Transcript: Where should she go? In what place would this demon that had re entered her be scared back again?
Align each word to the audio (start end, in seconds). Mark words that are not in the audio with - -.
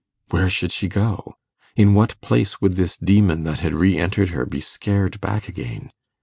Where 0.31 0.49
should 0.49 0.71
she 0.71 0.87
go? 0.87 1.35
In 1.75 1.93
what 1.93 2.19
place 2.21 2.59
would 2.59 2.75
this 2.75 2.97
demon 2.97 3.43
that 3.43 3.59
had 3.59 3.75
re 3.75 3.99
entered 3.99 4.29
her 4.29 4.47
be 4.47 4.59
scared 4.59 5.21
back 5.21 5.47
again? 5.47 5.91